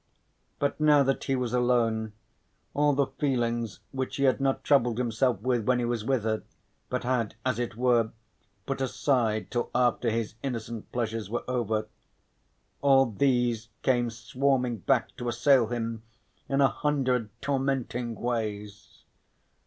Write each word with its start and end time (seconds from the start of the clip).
But 0.57 0.79
now 0.79 1.03
that 1.03 1.25
he 1.25 1.35
was 1.35 1.53
alone, 1.53 2.13
all 2.73 2.93
the 2.93 3.05
feelings 3.05 3.81
which 3.91 4.15
he 4.15 4.23
had 4.23 4.41
not 4.41 4.63
troubled 4.63 4.97
himself 4.97 5.39
with 5.41 5.67
when 5.67 5.77
he 5.77 5.85
was 5.85 6.03
with 6.03 6.23
her, 6.23 6.41
but 6.89 7.03
had, 7.03 7.35
as 7.45 7.59
it 7.59 7.75
were, 7.77 8.09
put 8.65 8.81
aside 8.81 9.51
till 9.51 9.69
after 9.75 10.09
his 10.09 10.33
innocent 10.41 10.91
pleasures 10.91 11.29
were 11.29 11.43
over, 11.47 11.87
all 12.81 13.11
these 13.11 13.69
came 13.83 14.09
swarming 14.09 14.77
back 14.77 15.15
to 15.17 15.29
assail 15.29 15.67
him 15.67 16.01
in 16.49 16.61
a 16.61 16.67
hundred 16.67 17.29
tormenting 17.39 18.15
ways. 18.15 19.03